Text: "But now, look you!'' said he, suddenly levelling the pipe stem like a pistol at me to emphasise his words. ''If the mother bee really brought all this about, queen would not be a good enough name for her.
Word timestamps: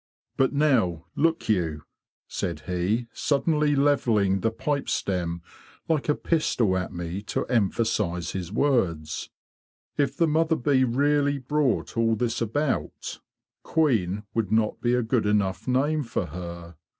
"But 0.35 0.51
now, 0.51 1.05
look 1.15 1.47
you!'' 1.47 1.83
said 2.27 2.61
he, 2.61 3.05
suddenly 3.13 3.75
levelling 3.75 4.39
the 4.39 4.49
pipe 4.49 4.89
stem 4.89 5.43
like 5.87 6.09
a 6.09 6.15
pistol 6.15 6.75
at 6.75 6.91
me 6.91 7.21
to 7.27 7.45
emphasise 7.45 8.31
his 8.31 8.51
words. 8.51 9.29
''If 9.99 10.17
the 10.17 10.27
mother 10.27 10.55
bee 10.55 10.85
really 10.85 11.37
brought 11.37 11.95
all 11.97 12.15
this 12.15 12.41
about, 12.41 13.19
queen 13.61 14.23
would 14.33 14.51
not 14.51 14.81
be 14.81 14.95
a 14.95 15.03
good 15.03 15.27
enough 15.27 15.67
name 15.67 16.01
for 16.01 16.25
her. 16.25 16.77